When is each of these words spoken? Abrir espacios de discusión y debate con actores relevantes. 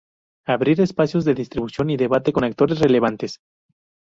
Abrir 0.47 0.81
espacios 0.81 1.25
de 1.25 1.35
discusión 1.35 1.91
y 1.91 1.95
debate 1.95 2.33
con 2.33 2.43
actores 2.43 2.79
relevantes. 2.79 3.39